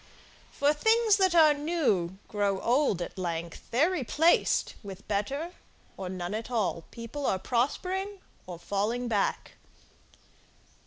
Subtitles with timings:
[0.51, 5.53] For things that are new grow old at length, They're replaced with better
[5.95, 8.17] or none at all: People are prospering
[8.47, 9.51] or falling back.